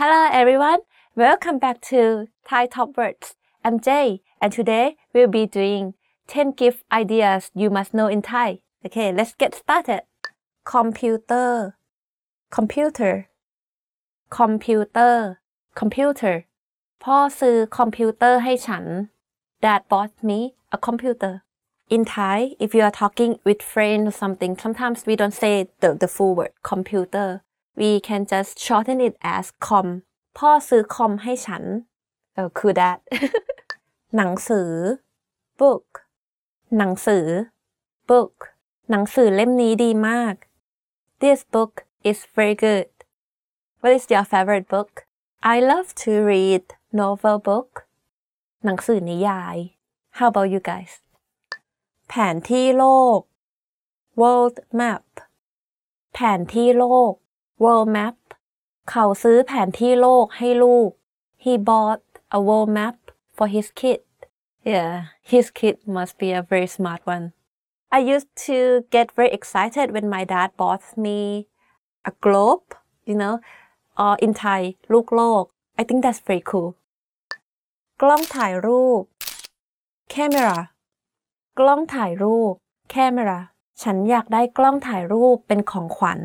[0.00, 0.78] Hello everyone,
[1.14, 3.34] welcome back to Thai Top Words.
[3.62, 5.92] I'm Jay, and today we'll be doing
[6.26, 8.60] 10 gift ideas you must know in Thai.
[8.86, 10.04] Okay, let's get started.
[10.64, 11.76] Computer,
[12.50, 13.28] computer,
[14.30, 15.40] computer,
[15.74, 16.36] computer.
[17.04, 18.84] พ่อซื้อคอมพิวเตอร์ให้ฉัน
[19.64, 20.40] Dad bought me
[20.76, 21.34] a computer.
[21.94, 25.90] In Thai, if you are talking with friends or something, sometimes we don't say the,
[26.02, 27.28] the full word computer.
[27.79, 29.87] We can just shorten it as com.
[30.37, 31.63] พ่อซื้อคอมให้ฉัน
[32.33, 32.99] เออคือ that
[34.15, 34.71] หนังสือ
[35.61, 35.85] book
[36.77, 37.25] หนังสือ
[38.09, 38.33] book
[38.89, 40.35] หนังสือเล่มนี้ดีมาก
[41.23, 41.73] This book
[42.09, 42.89] is very good.
[43.81, 44.91] What is your favorite book?
[45.53, 46.63] I love to read
[46.99, 47.71] novel book
[48.65, 49.57] หนังสือนิยาย
[50.17, 50.93] How about you guys
[52.07, 52.85] แผนที่โล
[53.17, 53.19] ก
[54.21, 55.05] world map
[56.13, 57.13] แผนที่โลก
[57.63, 58.15] world map
[58.89, 60.89] เขาซื้อแผนที่โลกให้ลูก
[61.43, 62.03] He bought
[62.37, 62.97] a world map
[63.35, 64.01] for his kid
[64.71, 64.93] Yeah
[65.31, 67.25] his kid must be a very smart one
[67.97, 68.57] I used to
[68.95, 71.19] get very excited when my dad bought me
[72.09, 72.67] a globe
[73.09, 73.35] you know
[74.03, 74.61] or in Thai
[74.93, 75.43] ลูกโลก
[75.79, 76.69] I think that's very cool
[78.01, 79.01] กล้องถ่ายรูป
[80.13, 80.57] camera
[81.59, 82.53] กล้องถ่ายรูป
[82.93, 83.39] camera
[83.81, 86.19] ฉันอยากได้กล้องถ่ายรูปเป็นของขวัญ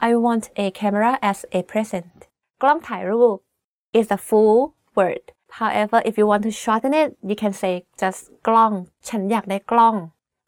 [0.00, 2.16] I want a camera as a present
[2.62, 3.38] กล้องถ่ายรูป
[3.98, 4.58] is a full
[4.98, 5.24] word
[5.60, 8.72] however if you want to shorten it you can say just กล้อง
[9.08, 9.96] ฉันอยากได้กล้อง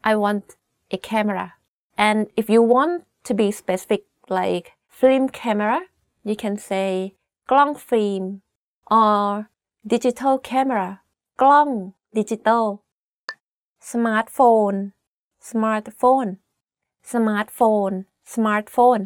[0.09, 0.45] I want
[0.95, 1.47] a camera
[2.07, 2.95] and if you want
[3.27, 4.01] to be specific
[4.39, 4.67] like
[4.99, 5.77] film camera
[6.29, 6.89] you can say
[7.51, 8.23] กล้องฟิล์ม
[8.99, 9.21] or
[9.93, 10.89] digital camera
[11.41, 11.69] กล้อง
[12.17, 12.65] ดิจิตอล
[13.89, 14.77] smartphone
[15.49, 16.31] smartphone
[17.11, 17.95] smartphone
[18.33, 19.03] smartphone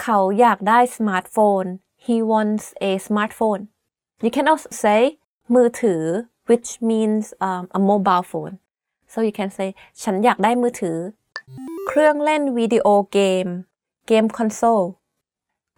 [0.00, 1.68] เขาอยากได้ smartphone
[2.06, 3.62] he wants a smartphone
[4.24, 5.00] you can also say
[5.54, 6.02] มือถือ
[6.48, 8.54] which means um, a mobile phone
[9.12, 9.68] so you can say
[10.02, 10.98] ฉันอยากได้มือถือ
[11.88, 13.46] เครื่องเล่นวิดีโอเกม
[14.06, 14.82] เกมคอนโซล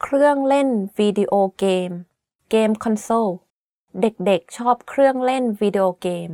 [0.02, 1.90] เครื่องเล่นวิดีโอเกม
[2.50, 3.28] เกมคอนโซล
[4.00, 6.30] เด็กๆ ชอบเครื่องเล่นวิดีโอเกม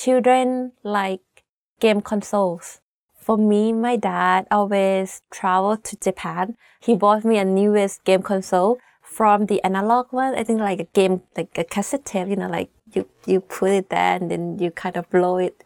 [0.00, 1.44] Children like
[1.78, 2.80] game consoles.
[3.24, 6.58] For me, my dad always traveled to Japan.
[6.78, 10.34] He bought me a newest game console from the analog one.
[10.34, 13.70] I think like a game, like a cassette tape, you know, like you, you put
[13.70, 15.64] it there and then you kind of blow it.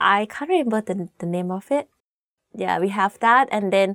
[0.00, 1.88] I can't remember the, the name of it.
[2.52, 3.46] Yeah, we have that.
[3.52, 3.94] And then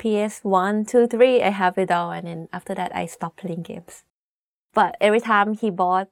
[0.00, 2.10] PS1, 2, 3, I have it all.
[2.10, 4.02] And then after that, I stopped playing games.
[4.74, 6.08] But every time he bought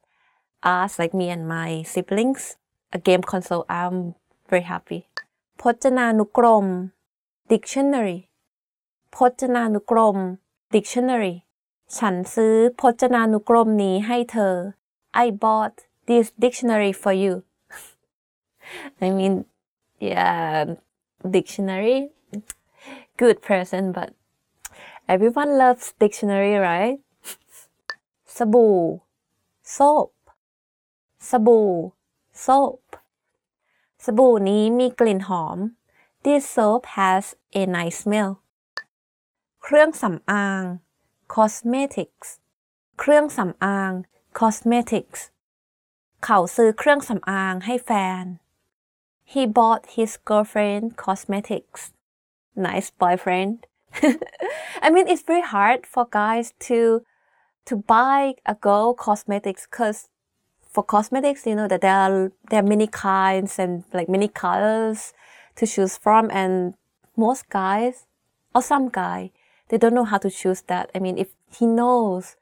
[0.63, 2.55] us, like me and my siblings,
[2.93, 4.15] a game console, I'm
[4.47, 5.09] very happy.
[5.61, 6.65] พจนานุกรม
[7.51, 8.19] dictionary
[9.15, 10.17] พจนานุกรม
[10.73, 11.35] dictionary
[11.97, 14.55] ฉันซื้อพจนานุกรมนี้ให้เธอ
[15.23, 15.75] I bought
[16.09, 17.33] this dictionary for you
[19.05, 19.35] I mean
[20.09, 20.75] yeah
[21.35, 21.97] dictionary
[23.21, 24.09] good present but
[25.13, 26.97] everyone loves dictionary right
[28.37, 28.77] สบู่
[29.75, 30.11] soap
[31.29, 31.69] สบู่
[32.45, 32.81] soap
[34.04, 35.58] สบู่นี้มีกลิ่นหอม
[36.24, 37.24] This soap has
[37.60, 38.30] a nice smell
[39.62, 40.62] เครื่องสำอาง
[41.34, 42.28] cosmetics
[42.98, 43.92] เครื่องสำอาง
[44.40, 45.20] cosmetics
[46.24, 47.90] เขาซื้อเครื่องสำอางให้แฟ
[48.22, 48.24] น
[49.32, 51.82] He bought his girlfriend cosmetics
[52.66, 53.56] nice boyfriend
[54.84, 56.78] I mean it's very hard for guys to
[57.68, 58.20] to buy
[58.52, 59.98] a girl cosmetics because
[60.74, 65.12] for cosmetics, you know that there are there are many kinds and like many colors
[65.56, 66.74] to choose from, and
[67.16, 68.06] most guys
[68.54, 69.30] or some guy
[69.70, 70.90] they don't know how to choose that.
[70.94, 72.36] I mean, if he knows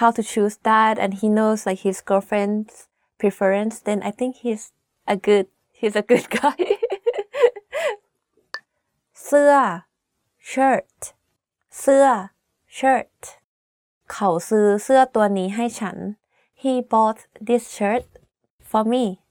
[0.00, 2.88] how to choose that and he knows like his girlfriend's
[3.18, 4.72] preference, then I think he's
[5.06, 6.56] a good he's a good guy.
[9.24, 9.54] เสื้อ
[10.50, 10.98] shirt
[11.80, 12.06] เสื้อ
[12.76, 13.20] shirt
[14.12, 15.96] เขาซื้อเสื้อตัวนี้ให้ฉัน
[16.60, 18.04] he bought this shirt
[18.62, 19.22] for me.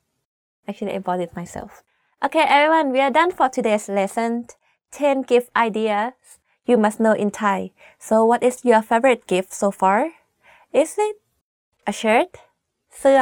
[0.68, 1.84] Actually, I bought it myself.
[2.24, 4.48] Okay, everyone, we are done for today's lesson.
[4.92, 6.14] 10 gift ideas
[6.66, 7.72] you must know in Thai.
[8.00, 10.12] So, what is your favorite gift so far?
[10.72, 11.18] Is it
[11.88, 12.32] a shirt,
[13.00, 13.22] เสื้อ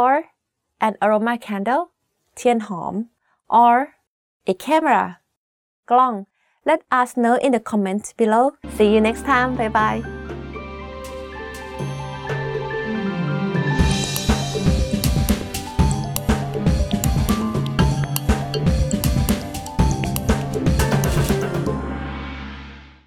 [0.00, 0.12] or
[0.86, 1.82] an aroma candle,
[2.36, 2.94] เทียนหอม
[3.62, 3.76] or
[4.52, 5.04] a camera,
[5.90, 6.14] กล้อง
[6.68, 8.44] Let us know in the comments below.
[8.76, 9.50] See you next time.
[9.60, 10.19] Bye bye.